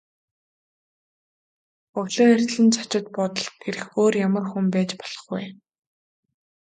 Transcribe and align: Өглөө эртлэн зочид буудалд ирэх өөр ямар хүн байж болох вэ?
Өглөө 1.99 2.27
эртлэн 2.35 2.67
зочид 2.75 3.05
буудалд 3.15 3.55
ирэх 3.67 3.85
өөр 4.01 4.13
ямар 4.27 4.45
хүн 4.51 4.65
байж 4.73 4.89
болох 4.99 5.23
вэ? 5.31 5.41